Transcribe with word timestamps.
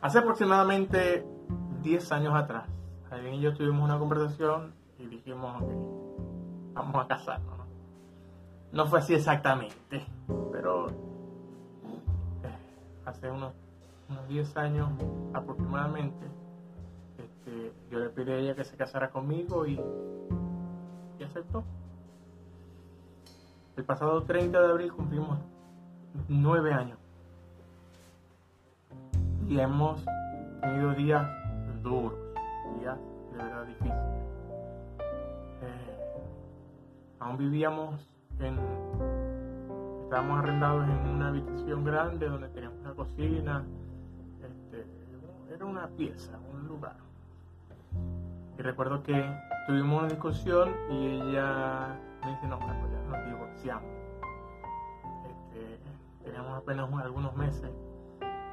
Hace 0.00 0.18
aproximadamente 0.18 1.26
10 1.82 2.12
años 2.12 2.34
atrás, 2.34 2.68
Aileen 3.10 3.34
y 3.34 3.40
yo 3.40 3.54
tuvimos 3.54 3.82
una 3.82 3.98
conversación 3.98 4.72
y 4.98 5.06
dijimos, 5.06 5.64
vamos 6.72 7.04
a 7.04 7.08
casarnos. 7.08 7.58
¿no? 7.58 7.64
No 8.72 8.86
fue 8.86 9.00
así 9.00 9.14
exactamente, 9.14 10.06
pero 10.52 10.88
eh, 10.88 10.92
hace 13.06 13.28
unos, 13.28 13.52
unos 14.08 14.28
10 14.28 14.56
años 14.56 14.88
aproximadamente, 15.34 16.26
este, 17.18 17.72
yo 17.90 17.98
le 17.98 18.10
pedí 18.10 18.30
a 18.30 18.36
ella 18.36 18.54
que 18.54 18.64
se 18.64 18.76
casara 18.76 19.10
conmigo 19.10 19.66
y, 19.66 19.80
y 21.18 21.24
aceptó. 21.24 21.64
El 23.76 23.84
pasado 23.84 24.22
30 24.22 24.60
de 24.60 24.68
abril 24.68 24.92
cumplimos 24.92 25.38
9 26.28 26.72
años 26.72 26.97
y 29.48 29.58
hemos 29.58 30.04
tenido 30.60 30.92
días 30.92 31.26
duros, 31.82 32.12
días 32.78 32.98
de 33.32 33.36
verdad 33.38 33.64
difíciles. 33.64 33.96
Eh, 35.62 36.22
aún 37.18 37.38
vivíamos 37.38 37.94
en, 38.40 38.58
estábamos 40.04 40.40
arrendados 40.40 40.84
en 40.84 41.08
una 41.08 41.28
habitación 41.28 41.82
grande 41.82 42.28
donde 42.28 42.48
teníamos 42.48 42.78
una 42.80 42.94
cocina, 42.94 43.64
este, 44.42 44.86
era 45.54 45.64
una 45.64 45.88
pieza, 45.88 46.38
un 46.52 46.68
lugar. 46.68 46.96
Y 48.58 48.62
recuerdo 48.62 49.02
que 49.02 49.24
tuvimos 49.66 50.00
una 50.00 50.08
discusión 50.08 50.74
y 50.90 51.06
ella 51.06 51.96
me 52.22 52.30
dice, 52.32 52.46
no, 52.48 52.58
ya 52.58 53.16
nos 53.16 53.26
divorciamos. 53.26 53.90
Este, 55.26 55.78
teníamos 56.24 56.58
apenas 56.58 56.92
algunos 57.02 57.34
meses. 57.34 57.70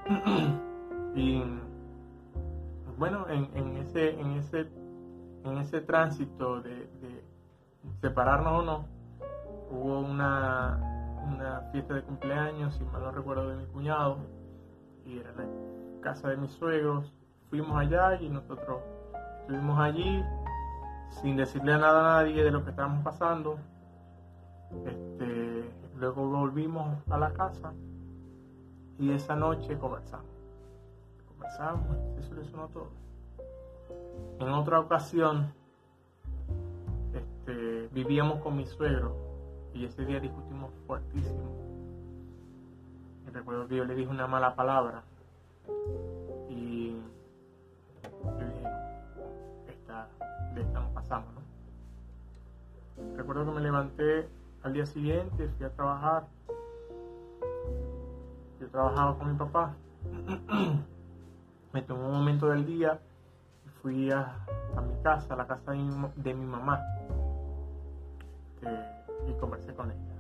y 1.16 1.44
bueno, 2.98 3.26
en, 3.30 3.78
ese, 3.78 4.20
en, 4.20 4.32
ese, 4.34 4.68
en 5.44 5.58
ese 5.58 5.82
tránsito 5.82 6.62
de, 6.62 6.76
de 6.76 7.24
separarnos 8.02 8.60
o 8.60 8.64
no, 8.64 8.86
hubo 9.72 10.00
una, 10.00 10.80
una 11.26 11.62
fiesta 11.72 11.96
de 11.96 12.04
cumpleaños, 12.04 12.76
si 12.76 12.84
mal 12.86 13.02
no 13.02 13.12
recuerdo, 13.12 13.50
de 13.50 13.56
mi 13.58 13.66
cuñado, 13.66 14.18
y 15.06 15.20
era 15.20 15.32
la 15.34 15.46
casa 16.02 16.30
de 16.30 16.38
mis 16.38 16.52
suegros. 16.52 17.14
Fuimos 17.50 17.78
allá 17.78 18.20
y 18.22 18.30
nosotros 18.30 18.82
estuvimos 19.42 19.80
allí 19.80 20.24
sin 21.10 21.36
decirle 21.38 21.74
a 21.74 21.78
nada 21.78 22.00
a 22.00 22.24
nadie 22.24 22.44
de 22.44 22.52
lo 22.52 22.64
que 22.64 22.72
estábamos 22.72 23.04
pasando. 23.04 23.58
Este, 24.86 25.70
luego 25.96 26.28
volvimos 26.28 26.98
a 27.10 27.18
la 27.18 27.32
casa 27.34 27.74
y 28.98 29.12
esa 29.12 29.36
noche 29.36 29.78
conversamos. 29.78 30.35
Conversamos, 31.46 31.98
se 32.16 32.24
solucionó 32.24 32.68
todo. 32.70 32.88
En 34.40 34.50
otra 34.50 34.80
ocasión, 34.80 35.54
este, 37.14 37.88
vivíamos 37.94 38.42
con 38.42 38.58
mi 38.58 38.66
suegro 38.66 39.16
y 39.74 39.86
ese 39.86 40.06
día 40.06 40.20
discutimos 40.20 40.72
fuertísimo. 40.88 41.44
Recuerdo 43.32 43.68
que 43.68 43.76
yo 43.76 43.86
le 43.86 43.94
dije 43.94 44.10
una 44.10 44.26
mala 44.26 44.56
palabra 44.56 45.04
y 46.50 46.94
yo 48.24 48.48
dije, 48.48 48.68
esta, 49.68 50.08
de 50.56 50.62
esta 50.62 50.80
no 50.80 50.90
pasamos, 50.94 51.30
¿no? 51.36 53.18
Recuerdo 53.18 53.46
que 53.46 53.52
me 53.52 53.62
levanté 53.62 54.28
al 54.64 54.74
día 54.74 54.86
siguiente, 54.88 55.48
fui 55.58 55.66
a 55.66 55.70
trabajar. 55.70 56.26
Yo 58.60 58.68
trabajaba 58.70 59.18
con 59.18 59.32
mi 59.32 59.38
papá. 59.38 59.76
me 61.76 61.82
tomé 61.82 62.06
un 62.06 62.14
momento 62.14 62.48
del 62.48 62.66
día 62.66 63.02
y 63.66 63.70
fui 63.82 64.10
a, 64.10 64.34
a 64.78 64.82
mi 64.82 64.96
casa, 65.04 65.34
a 65.34 65.38
la 65.38 65.46
casa 65.46 65.74
de 65.74 66.34
mi, 66.34 66.46
mamá. 66.46 66.82
Y 69.28 69.34
conversé 69.42 69.76
con 69.76 69.92
ella. 69.92 70.16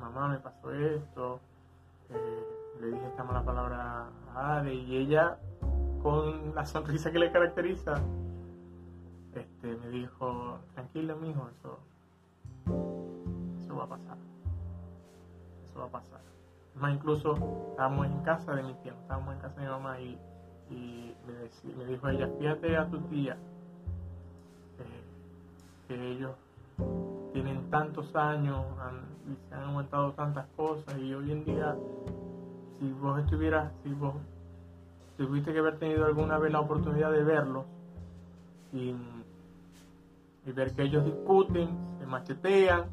Mamá, 0.00 0.28
me 0.28 0.38
pasó 0.38 0.72
esto. 0.72 1.40
Eh, 2.08 2.46
le 2.80 2.86
dije 2.86 3.06
esta 3.06 3.22
mala 3.22 3.44
palabra 3.44 4.08
a 4.34 4.56
Ade 4.56 4.72
y 4.72 4.96
ella, 4.96 5.36
con 6.02 6.54
la 6.54 6.64
sonrisa 6.64 7.10
que 7.12 7.18
le 7.18 7.30
caracteriza, 7.30 8.00
este, 9.34 9.76
me 9.76 9.88
dijo, 9.88 10.58
tranquilo, 10.72 11.16
mijo, 11.16 11.50
eso, 11.50 11.80
eso 13.62 13.76
va 13.76 13.84
a 13.84 13.88
pasar. 13.88 14.16
Eso 15.66 15.80
va 15.80 15.84
a 15.84 15.90
pasar. 15.90 16.20
Más 16.76 16.94
incluso 16.94 17.34
estábamos 17.72 18.06
en 18.06 18.22
casa 18.22 18.54
de 18.54 18.62
mi 18.62 18.72
tía, 18.76 18.94
estábamos 19.02 19.34
en 19.34 19.40
casa 19.40 19.56
de 19.56 19.66
mi 19.66 19.70
mamá 19.70 20.00
y, 20.00 20.18
y 20.70 21.14
me, 21.76 21.84
dijo 21.84 22.08
ella, 22.08 22.28
fíjate 22.38 22.76
a 22.76 22.88
tu 22.88 22.98
tía 23.02 23.34
eh, 24.78 25.02
que 25.86 26.12
ellos 26.12 26.32
tienen 27.32 27.70
tantos 27.70 28.14
años 28.14 28.64
han, 28.80 29.00
y 29.30 29.48
se 29.48 29.54
han 29.54 29.64
aumentado 29.64 30.12
tantas 30.12 30.46
cosas 30.56 30.96
y 30.98 31.14
hoy 31.14 31.32
en 31.32 31.44
día 31.44 31.76
si 32.78 32.92
vos 32.92 33.18
estuvieras, 33.20 33.72
si 33.82 33.92
vos 33.92 34.14
tuviste 35.16 35.52
que 35.52 35.58
haber 35.58 35.78
tenido 35.78 36.06
alguna 36.06 36.38
vez 36.38 36.52
la 36.52 36.60
oportunidad 36.60 37.10
de 37.10 37.24
verlos 37.24 37.64
y, 38.72 38.94
y 40.46 40.52
ver 40.52 40.74
que 40.74 40.82
ellos 40.82 41.04
discuten, 41.04 41.76
se 41.98 42.06
machetean 42.06 42.84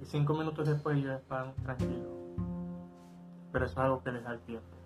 y 0.00 0.04
cinco 0.04 0.34
minutos 0.34 0.66
después 0.66 0.96
ellos 0.98 1.20
están 1.20 1.54
tranquilos. 1.62 2.08
Pero 3.52 3.64
eso 3.64 3.72
es 3.72 3.78
algo 3.78 4.02
que 4.02 4.12
les 4.12 4.24
da 4.24 4.32
el 4.32 4.40
tiempo. 4.40 4.77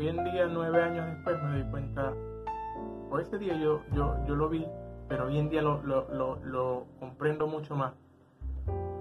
Hoy 0.00 0.08
en 0.08 0.24
día, 0.24 0.46
nueve 0.46 0.82
años 0.82 1.06
después, 1.08 1.42
me 1.42 1.58
doy 1.58 1.70
cuenta, 1.70 2.14
o 3.10 3.18
ese 3.18 3.36
día 3.36 3.54
yo, 3.58 3.82
yo, 3.92 4.16
yo 4.26 4.34
lo 4.34 4.48
vi, 4.48 4.66
pero 5.10 5.26
hoy 5.26 5.36
en 5.36 5.50
día 5.50 5.60
lo, 5.60 5.82
lo, 5.82 6.08
lo, 6.08 6.36
lo 6.42 6.86
comprendo 6.98 7.46
mucho 7.46 7.76
más. 7.76 7.92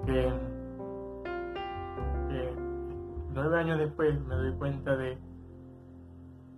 Que, 0.05 0.29
que 2.27 2.53
nueve 3.33 3.59
años 3.61 3.79
después 3.79 4.19
me 4.25 4.35
doy 4.35 4.51
cuenta 4.55 4.97
de 4.97 5.17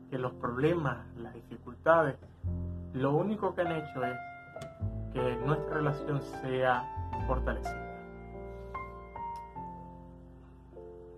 que 0.10 0.18
los 0.18 0.32
problemas, 0.34 1.06
las 1.18 1.36
dificultades, 1.36 2.16
lo 2.94 3.14
único 3.14 3.54
que 3.54 3.62
han 3.62 3.74
hecho 3.74 4.04
es 4.04 4.18
que 5.14 5.36
nuestra 5.46 5.76
relación 5.76 6.20
sea 6.42 6.84
fortalecida. 7.28 7.78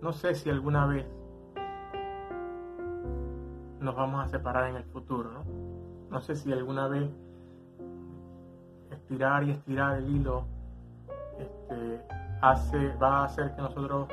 No 0.02 0.12
sé 0.12 0.34
si 0.34 0.50
alguna 0.50 0.84
vez 0.84 1.06
nos 3.84 3.94
vamos 3.94 4.24
a 4.24 4.28
separar 4.28 4.70
en 4.70 4.76
el 4.76 4.84
futuro, 4.84 5.30
¿no? 6.10 6.20
Sé 6.20 6.36
si 6.36 6.52
alguna 6.52 6.88
vez 6.88 7.10
estirar 8.90 9.44
y 9.44 9.50
estirar 9.50 9.98
el 9.98 10.16
hilo 10.16 10.44
este, 11.38 12.00
hace, 12.40 12.94
va 12.96 13.18
a 13.18 13.24
hacer 13.24 13.54
que 13.54 13.62
nosotros 13.62 14.08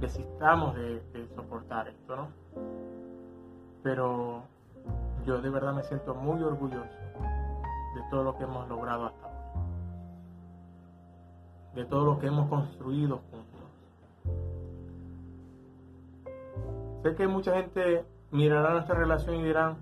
desistamos 0.00 0.74
de, 0.74 1.00
de 1.12 1.28
soportar 1.36 1.88
esto, 1.88 2.16
¿no? 2.16 2.28
Pero 3.82 4.42
yo 5.26 5.40
de 5.40 5.50
verdad 5.50 5.74
me 5.74 5.84
siento 5.84 6.14
muy 6.14 6.42
orgulloso 6.42 6.98
de 7.94 8.02
todo 8.10 8.24
lo 8.24 8.36
que 8.36 8.44
hemos 8.44 8.68
logrado 8.68 9.06
hasta 9.06 9.26
ahora, 9.26 9.52
de 11.74 11.84
todo 11.84 12.04
lo 12.06 12.18
que 12.18 12.26
hemos 12.26 12.48
construido 12.48 13.20
juntos. 13.30 13.54
Sé 17.02 17.14
que 17.14 17.28
mucha 17.28 17.54
gente 17.54 18.04
mirará 18.34 18.70
nuestra 18.72 18.96
relación 18.96 19.36
y 19.36 19.44
dirán, 19.44 19.76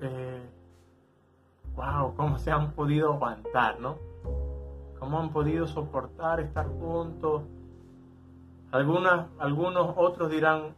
eh, 0.00 0.42
wow, 1.76 2.14
cómo 2.16 2.38
se 2.38 2.50
han 2.50 2.72
podido 2.72 3.12
aguantar, 3.12 3.78
¿no? 3.78 3.98
Cómo 4.98 5.20
han 5.20 5.28
podido 5.30 5.66
soportar 5.66 6.40
estar 6.40 6.66
juntos. 6.66 7.42
Algunas, 8.72 9.26
algunos 9.38 9.92
otros 9.98 10.30
dirán, 10.30 10.74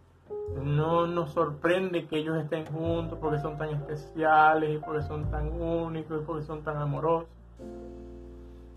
no 0.60 1.06
nos 1.06 1.30
sorprende 1.30 2.06
que 2.06 2.18
ellos 2.18 2.36
estén 2.38 2.66
juntos 2.66 3.16
porque 3.20 3.38
son 3.38 3.56
tan 3.56 3.68
especiales 3.70 4.74
y 4.74 4.78
porque 4.78 5.02
son 5.02 5.30
tan 5.30 5.62
únicos 5.62 6.20
y 6.20 6.24
porque 6.24 6.44
son 6.44 6.62
tan 6.62 6.78
amorosos. 6.78 7.28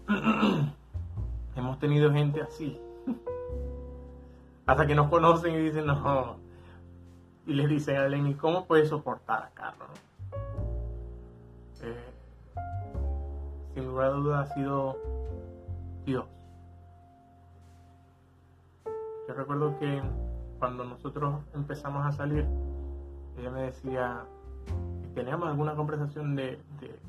Hemos 1.55 1.79
tenido 1.79 2.11
gente 2.11 2.43
así. 2.43 2.79
Hasta 4.67 4.85
que 4.85 4.93
nos 4.93 5.09
conocen 5.09 5.55
y 5.55 5.59
dicen, 5.61 5.87
no. 5.87 6.50
Y 7.45 7.53
les 7.53 7.69
dicen 7.69 7.97
a 7.97 8.07
Lenny, 8.07 8.35
¿cómo 8.35 8.65
puedes 8.65 8.89
soportar 8.89 9.43
a 9.43 9.49
Carlos? 9.53 9.89
Eh, 11.81 12.13
sin 13.73 13.87
lugar 13.87 14.07
a 14.07 14.09
dudas 14.11 14.51
ha 14.51 14.53
sido 14.53 14.97
Dios. 16.05 16.25
Yo 19.27 19.33
recuerdo 19.33 19.77
que 19.79 20.01
cuando 20.59 20.83
nosotros 20.83 21.41
empezamos 21.53 22.05
a 22.05 22.11
salir, 22.11 22.45
ella 23.37 23.49
me 23.49 23.63
decía, 23.63 24.25
teníamos 25.15 25.49
alguna 25.49 25.75
conversación 25.75 26.35
de, 26.35 26.61
de, 26.79 26.99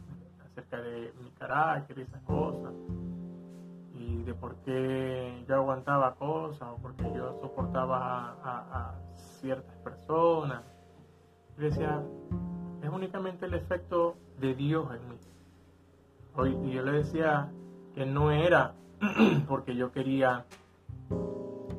acerca 0.45 0.81
de 0.81 1.13
mi 1.23 1.31
carácter 1.33 1.99
y 1.99 2.03
esas 2.03 2.23
cosas. 2.23 2.73
Y 3.95 4.13
y 4.23 4.23
de 4.25 4.35
por 4.35 4.57
qué 4.65 5.45
yo 5.49 5.57
aguantaba 5.57 6.15
cosas 6.15 6.69
o 6.69 6.77
porque 6.77 7.05
yo 7.15 7.39
soportaba 7.41 8.37
a, 8.43 8.95
ciertas 9.41 9.77
personas. 9.79 10.63
Y 11.59 11.63
decía, 11.63 12.03
es 12.83 12.89
únicamente 12.89 13.47
el 13.47 13.55
efecto 13.55 14.17
de 14.39 14.55
Dios 14.55 14.89
en 14.95 15.09
mí. 15.09 15.17
Hoy, 16.35 16.59
y 16.65 16.73
yo 16.73 16.83
le 16.83 16.93
decía 16.93 17.51
que 17.95 18.07
no 18.07 18.31
era 18.31 18.75
porque 19.49 19.75
yo 19.77 19.93
quería, 19.93 20.45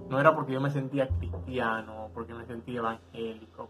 no 0.09 0.19
era 0.19 0.35
porque 0.35 0.53
yo 0.53 0.61
me 0.61 0.69
sentía 0.69 1.07
cristiano, 1.07 2.09
porque 2.13 2.33
me 2.33 2.45
sentía 2.45 2.79
evangélico, 2.79 3.69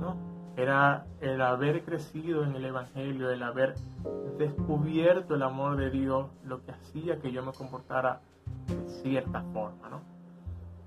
no, 0.00 0.16
era 0.56 1.06
el 1.20 1.40
haber 1.40 1.84
crecido 1.84 2.44
en 2.44 2.56
el 2.56 2.64
Evangelio, 2.64 3.30
el 3.30 3.42
haber 3.42 3.74
descubierto 4.38 5.34
el 5.34 5.42
amor 5.42 5.76
de 5.76 5.90
Dios, 5.90 6.26
lo 6.44 6.64
que 6.64 6.72
hacía 6.72 7.20
que 7.20 7.30
yo 7.30 7.44
me 7.44 7.52
comportara 7.52 8.20
de 8.66 8.88
cierta 9.02 9.42
forma, 9.52 9.88
¿no? 9.88 10.00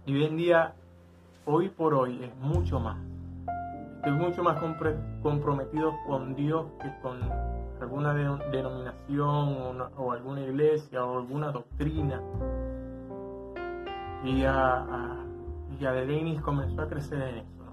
Y 0.06 0.16
hoy 0.16 0.26
en 0.26 0.38
día, 0.38 0.74
hoy 1.46 1.70
por 1.70 1.94
hoy, 1.94 2.24
es 2.24 2.36
mucho 2.38 2.80
más. 2.80 2.98
Estoy 3.98 4.14
mucho 4.14 4.44
más 4.44 4.60
comprometido 5.22 5.94
con 6.08 6.34
Dios 6.36 6.66
que 6.82 6.92
con 7.02 7.20
alguna 7.80 8.14
denominación 8.52 9.82
o, 9.98 10.12
alguna 10.12 10.42
iglesia 10.42 11.06
o 11.06 11.20
alguna 11.20 11.52
doctrina. 11.52 12.22
Y 14.24 14.44
a, 14.44 14.78
a, 14.78 15.26
y 15.80 16.38
comenzó 16.38 16.82
a 16.82 16.88
crecer 16.88 17.22
en 17.22 17.38
eso, 17.40 17.64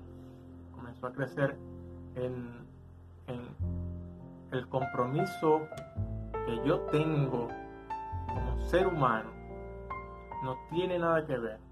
comenzó 0.72 1.06
a 1.06 1.12
crecer 1.12 1.56
en, 2.14 2.68
el 4.50 4.66
compromiso 4.68 5.60
que 6.46 6.60
yo 6.66 6.80
tengo 6.90 7.48
como 8.28 8.60
ser 8.62 8.86
humano 8.86 9.28
no 10.42 10.56
tiene 10.70 10.98
nada 10.98 11.26
que 11.26 11.36
ver 11.36 11.67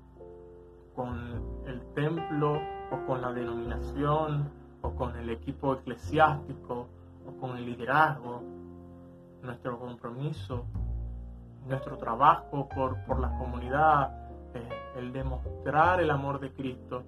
con 0.96 1.62
el 1.66 1.80
templo 1.94 2.58
o 2.90 3.06
con 3.06 3.20
la 3.20 3.32
denominación 3.32 4.50
o 4.82 4.90
con 4.92 5.14
el 5.16 5.30
equipo 5.30 5.74
eclesiástico 5.74 6.88
o 7.26 7.40
con 7.40 7.56
el 7.56 7.66
liderazgo. 7.66 8.42
Nuestro 9.42 9.78
compromiso, 9.78 10.64
nuestro 11.68 11.98
trabajo 11.98 12.68
por, 12.74 13.04
por 13.04 13.20
la 13.20 13.28
comunidad, 13.38 14.10
eh, 14.54 14.68
el 14.96 15.12
demostrar 15.12 16.00
el 16.00 16.10
amor 16.10 16.40
de 16.40 16.50
Cristo, 16.52 17.04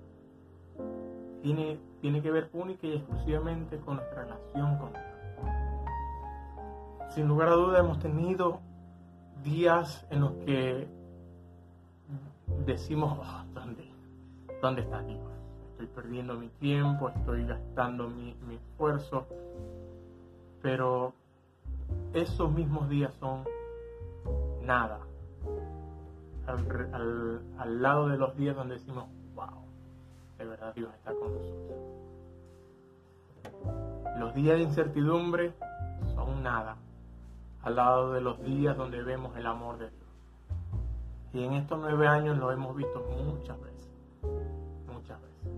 tiene, 1.43 1.81
tiene 2.01 2.23
que 2.23 2.31
ver 2.31 2.51
única 2.53 2.87
y 2.87 2.93
exclusivamente 2.93 3.79
con 3.79 3.97
nuestra 3.97 4.25
relación 4.25 4.77
con 4.79 4.93
Dios. 4.93 5.05
Sin 7.11 7.27
lugar 7.27 7.49
a 7.49 7.53
duda 7.53 7.79
hemos 7.79 7.99
tenido 7.99 8.61
días 9.43 10.07
en 10.11 10.21
los 10.21 10.33
que 10.45 10.87
decimos, 12.65 13.19
oh, 13.21 13.45
¿dónde, 13.55 13.91
¿dónde 14.61 14.83
está 14.83 15.03
Dios? 15.03 15.21
Estoy 15.73 15.87
perdiendo 15.87 16.35
mi 16.35 16.49
tiempo, 16.49 17.09
estoy 17.09 17.47
gastando 17.47 18.09
mi, 18.09 18.35
esfuerzo, 18.55 19.27
pero 20.63 21.13
esos 22.13 22.51
mismos 22.53 22.89
días 22.89 23.15
son 23.21 23.45
nada 24.63 25.01
al, 26.47 27.43
al 27.59 27.83
lado 27.83 28.09
de 28.09 28.19
los 28.19 28.37
días 28.37 28.57
donde 28.57 28.75
decimos, 28.75 29.05
wow, 29.35 29.63
de 30.39 30.45
verdad 30.45 30.75
Dios 30.75 30.93
está 30.95 31.13
con 31.15 31.33
nosotros. 31.35 31.99
Los 34.19 34.35
días 34.35 34.57
de 34.57 34.65
incertidumbre 34.65 35.53
son 36.15 36.43
nada 36.43 36.77
al 37.63 37.77
lado 37.77 38.13
de 38.13 38.21
los 38.21 38.43
días 38.43 38.77
donde 38.77 39.03
vemos 39.03 39.37
el 39.37 39.47
amor 39.47 39.79
de 39.79 39.91
Dios. 39.91 40.08
Y 41.33 41.45
en 41.45 41.55
estos 41.55 41.79
nueve 41.79 42.07
años 42.07 42.39
lo 42.39 42.51
hemos 42.53 42.75
visto 42.75 43.01
muchas 43.01 43.61
veces, 43.61 43.89
muchas 44.87 45.21
veces. 45.21 45.53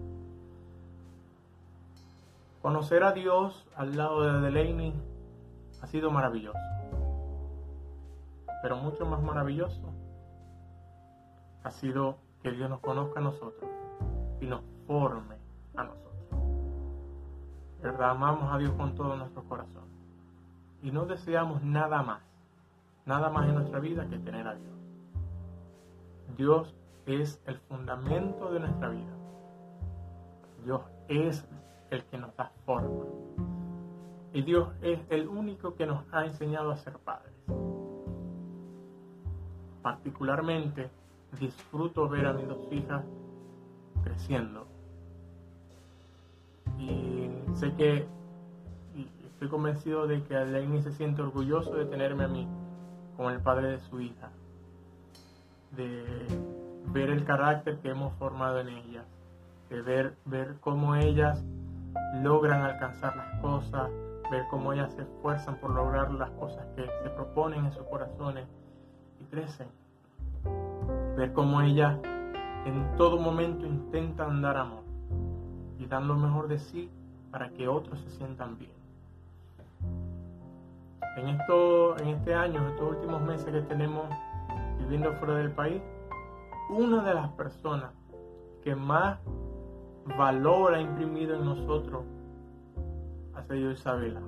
Conocer 2.60 3.04
a 3.04 3.12
Dios 3.12 3.66
al 3.76 3.96
lado 3.96 4.22
de 4.22 4.40
Delaney 4.40 4.92
ha 5.80 5.86
sido 5.86 6.10
maravilloso. 6.10 6.58
Pero 8.62 8.76
mucho 8.76 9.06
más 9.06 9.22
maravilloso 9.22 9.92
ha 11.62 11.70
sido 11.70 12.16
que 12.42 12.50
Dios 12.50 12.68
nos 12.68 12.80
conozca 12.80 13.20
a 13.20 13.22
nosotros 13.22 13.70
y 14.40 14.46
nos 14.46 14.62
forme 14.86 15.36
a 15.76 15.84
nosotros. 15.84 16.10
¿Verdad? 17.80 18.10
Amamos 18.10 18.52
a 18.52 18.58
Dios 18.58 18.72
con 18.72 18.94
todo 18.94 19.16
nuestro 19.16 19.44
corazón. 19.44 19.84
Y 20.82 20.90
no 20.90 21.06
deseamos 21.06 21.62
nada 21.62 22.02
más, 22.02 22.22
nada 23.06 23.30
más 23.30 23.48
en 23.48 23.54
nuestra 23.54 23.78
vida 23.78 24.06
que 24.08 24.18
tener 24.18 24.46
a 24.48 24.54
Dios. 24.54 24.79
Dios 26.36 26.74
es 27.06 27.40
el 27.46 27.58
fundamento 27.58 28.52
de 28.52 28.60
nuestra 28.60 28.88
vida. 28.88 29.16
Dios 30.64 30.82
es 31.08 31.48
el 31.90 32.04
que 32.04 32.18
nos 32.18 32.34
da 32.36 32.52
forma. 32.64 33.04
Y 34.32 34.42
Dios 34.42 34.68
es 34.82 35.00
el 35.10 35.28
único 35.28 35.74
que 35.74 35.86
nos 35.86 36.04
ha 36.12 36.24
enseñado 36.24 36.70
a 36.70 36.76
ser 36.76 36.98
padres. 36.98 37.34
Particularmente 39.82 40.90
disfruto 41.38 42.08
ver 42.08 42.26
a 42.26 42.32
mis 42.32 42.46
dos 42.46 42.70
hijas 42.70 43.04
creciendo. 44.04 44.66
Y 46.78 47.30
sé 47.54 47.74
que 47.74 48.06
estoy 49.24 49.48
convencido 49.48 50.06
de 50.06 50.22
que 50.22 50.36
Aleini 50.36 50.82
se 50.82 50.92
siente 50.92 51.22
orgulloso 51.22 51.74
de 51.74 51.86
tenerme 51.86 52.24
a 52.24 52.28
mí 52.28 52.46
como 53.16 53.30
el 53.30 53.40
padre 53.40 53.72
de 53.72 53.80
su 53.80 54.00
hija, 54.00 54.30
de 55.72 56.04
ver 56.86 57.10
el 57.10 57.24
carácter 57.24 57.78
que 57.78 57.90
hemos 57.90 58.12
formado 58.14 58.60
en 58.60 58.68
ellas, 58.68 59.04
de 59.68 59.82
ver, 59.82 60.16
ver 60.24 60.56
cómo 60.60 60.94
ellas 60.96 61.42
logran 62.22 62.62
alcanzar 62.62 63.16
las 63.16 63.40
cosas, 63.40 63.90
ver 64.30 64.44
cómo 64.50 64.72
ellas 64.72 64.92
se 64.94 65.02
esfuerzan 65.02 65.56
por 65.56 65.70
lograr 65.70 66.10
las 66.12 66.30
cosas 66.30 66.64
que 66.76 66.86
se 67.02 67.10
proponen 67.10 67.66
en 67.66 67.72
sus 67.72 67.84
corazones 67.84 68.46
y 69.20 69.24
crecen, 69.24 69.68
ver 71.16 71.32
cómo 71.32 71.60
ellas 71.60 71.98
en 72.64 72.96
todo 72.96 73.18
momento 73.18 73.66
intentan 73.66 74.42
dar 74.42 74.56
amor 74.56 74.82
y 75.78 75.86
dan 75.86 76.06
lo 76.06 76.14
mejor 76.14 76.48
de 76.48 76.58
sí 76.58 76.90
para 77.30 77.48
que 77.50 77.68
otros 77.68 78.00
se 78.00 78.10
sientan 78.10 78.58
bien. 78.58 78.72
En, 81.16 81.28
esto, 81.28 81.98
en 81.98 82.08
este 82.08 82.34
año, 82.34 82.60
en 82.60 82.72
estos 82.72 82.90
últimos 82.90 83.22
meses 83.22 83.46
que 83.46 83.62
tenemos 83.62 84.04
viviendo 84.90 85.16
fuera 85.20 85.36
del 85.36 85.52
país, 85.52 85.80
una 86.68 87.04
de 87.04 87.14
las 87.14 87.28
personas 87.34 87.92
que 88.64 88.74
más 88.74 89.20
valor 90.18 90.74
ha 90.74 90.80
imprimido 90.80 91.36
en 91.36 91.44
nosotros 91.44 92.02
ha 93.34 93.42
sido 93.44 93.70
Isabela. 93.70 94.20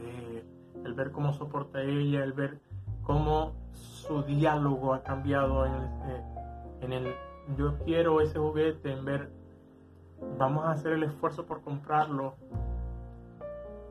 Eh, 0.00 0.44
el 0.84 0.92
ver 0.92 1.12
cómo 1.12 1.32
soporta 1.32 1.80
ella, 1.80 2.22
el 2.22 2.34
ver 2.34 2.60
cómo 3.04 3.54
su 3.72 4.22
diálogo 4.22 4.92
ha 4.92 5.02
cambiado 5.02 5.64
en, 5.64 5.72
eh, 5.72 6.24
en 6.82 6.92
el 6.92 7.14
yo 7.56 7.78
quiero 7.86 8.20
ese 8.20 8.38
juguete, 8.38 8.92
en 8.92 9.04
ver 9.06 9.30
vamos 10.38 10.66
a 10.66 10.72
hacer 10.72 10.92
el 10.92 11.04
esfuerzo 11.04 11.46
por 11.46 11.62
comprarlo, 11.62 12.34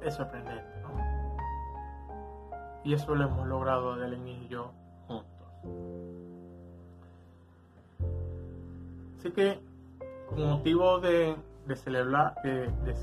es 0.04 0.14
sorprendente, 0.14 0.64
Y 2.84 2.94
eso 2.94 3.16
lo 3.16 3.26
hemos 3.26 3.48
logrado 3.48 3.94
Adeline 3.94 4.44
y 4.44 4.48
yo. 4.48 4.72
Así 9.18 9.32
que, 9.32 9.60
con 10.28 10.50
motivo 10.50 11.00
de, 11.00 11.36
celebrar, 11.76 12.36
de, 12.44 12.96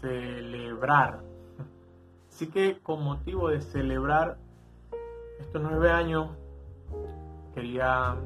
celebrar, 0.00 1.20
así 2.28 2.48
que 2.48 2.78
con 2.80 3.02
motivo 3.02 3.48
de 3.48 3.62
celebrar 3.62 4.36
estos 5.40 5.62
nueve 5.62 5.90
años, 5.90 6.28
quería 7.54 8.16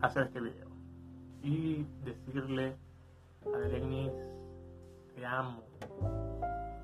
hacer 0.00 0.24
este 0.24 0.40
video 0.40 0.68
y 1.42 1.84
decirle 2.04 2.76
a 3.52 3.58
Denis, 3.58 4.12
te 5.14 5.26
amo. 5.26 5.62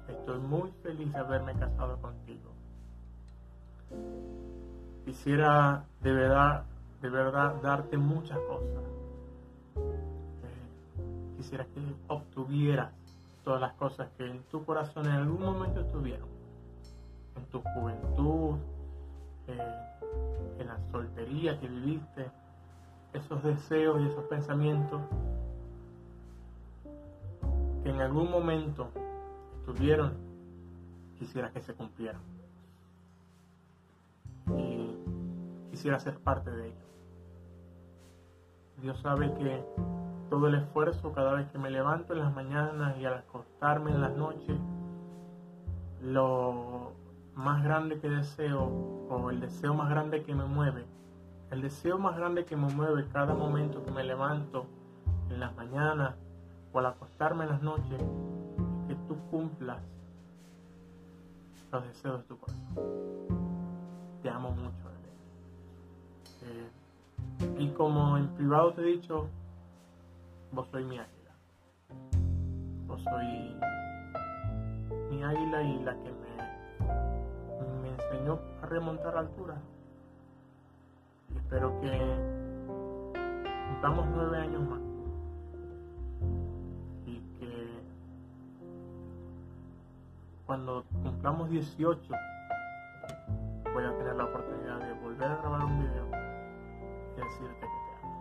Estoy 0.09 0.38
muy 0.40 0.71
feliz 0.83 1.12
de 1.12 1.19
haberme 1.19 1.54
casado 1.54 2.00
contigo. 2.00 2.50
Quisiera 5.04 5.85
de 6.00 6.12
verdad, 6.12 6.64
de 7.00 7.11
verdad 7.11 7.56
darte 7.62 7.97
muchas 7.97 8.38
cosas. 8.38 8.85
Eh, 9.76 11.37
quisiera 11.37 11.64
que 11.64 11.80
obtuvieras 12.09 12.92
todas 13.44 13.61
las 13.61 13.73
cosas 13.75 14.09
que 14.16 14.30
en 14.30 14.42
tu 14.44 14.64
corazón 14.64 15.06
en 15.06 15.12
algún 15.12 15.42
momento 15.42 15.80
estuvieron. 15.80 16.28
En 17.37 17.44
tu 17.47 17.61
juventud, 17.61 18.56
eh, 19.49 19.82
en 20.61 20.66
la 20.66 20.78
soltería 20.92 21.59
que 21.59 21.66
viviste, 21.66 22.30
esos 23.12 23.42
deseos 23.42 24.00
y 24.00 24.06
esos 24.06 24.25
pensamientos 24.25 25.00
que 27.82 27.90
en 27.90 28.00
algún 28.00 28.30
momento 28.30 28.88
estuvieron, 29.59 30.14
quisiera 31.18 31.50
que 31.50 31.61
se 31.61 31.75
cumplieran. 31.75 32.21
Quisiera 35.83 35.99
ser 35.99 36.17
parte 36.21 36.49
de 36.49 36.69
ello. 36.69 36.85
Dios 38.83 39.01
sabe 39.01 39.35
que 39.35 39.65
todo 40.31 40.47
el 40.47 40.55
esfuerzo 40.55 41.12
cada 41.12 41.33
vez 41.33 41.49
que 41.51 41.59
me 41.59 41.71
levanto 41.71 42.12
en 42.12 42.21
las 42.21 42.33
mañanas 42.33 42.97
y 42.99 43.05
al 43.05 43.15
acostarme 43.15 43.91
en 43.91 44.01
las 44.01 44.17
noches, 44.17 44.57
lo 46.01 46.93
más 47.35 47.65
grande 47.65 47.99
que 47.99 48.09
deseo 48.09 48.62
o 49.11 49.31
el 49.31 49.41
deseo 49.41 49.75
más 49.75 49.91
grande 49.91 50.23
que 50.23 50.37
me 50.37 50.45
mueve, 50.45 50.85
el 51.51 51.62
deseo 51.62 51.99
más 51.99 52.17
grande 52.17 52.45
que 52.45 52.57
me 52.57 52.73
mueve 52.73 53.09
cada 53.12 53.35
momento 53.35 53.83
que 53.83 53.91
me 53.91 54.05
levanto 54.05 54.67
en 55.31 55.41
las 55.41 55.53
mañanas 55.57 56.15
o 56.73 56.79
al 56.79 56.87
acostarme 56.87 57.43
en 57.43 57.51
las 57.51 57.62
noches, 57.62 58.01
es 58.01 58.87
que 58.87 58.95
tú 59.09 59.17
cumplas 59.33 59.83
los 61.73 61.85
deseos 61.89 62.19
de 62.21 62.25
tu 62.29 62.39
corazón. 62.39 62.69
Te 64.23 64.31
amo 64.31 64.53
mucho. 64.53 64.82
Eh, 66.44 66.70
y 67.58 67.68
como 67.70 68.16
en 68.16 68.28
privado 68.34 68.72
te 68.72 68.82
he 68.82 68.84
dicho, 68.84 69.28
vos 70.52 70.68
soy 70.70 70.84
mi 70.84 70.99
águila. 70.99 71.32
Vos 72.87 73.02
soy 73.02 73.56
mi 75.11 75.22
águila 75.22 75.62
y 75.62 75.82
la 75.82 75.92
que 75.94 76.11
me, 76.11 77.82
me 77.82 77.88
enseñó 77.90 78.38
a 78.62 78.66
remontar 78.66 79.16
altura. 79.16 79.56
Y 81.32 81.38
espero 81.38 81.80
que 81.80 82.52
cumplamos 83.68 84.06
nueve 84.14 84.38
años 84.38 84.62
más. 84.68 84.80
Y 87.06 87.20
que 87.38 87.68
cuando 90.46 90.84
cumplamos 91.02 91.50
18 91.50 92.00
voy 93.72 93.84
a 93.84 93.96
tener 93.96 94.16
la 94.16 94.25
oportunidad 94.25 94.78
de 94.80 94.92
volver 95.00 95.30
a 95.30 95.37
grabar 95.37 95.64
un 95.64 95.78
video 95.80 96.22
y 97.16 97.21
decirte 97.21 97.61
que 97.61 97.66
te 97.66 97.92
amo. 98.02 98.16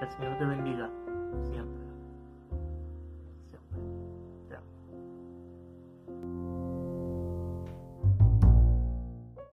El 0.00 0.10
Señor 0.10 0.38
te 0.38 0.44
bendiga 0.44 0.90
siempre. 1.50 1.85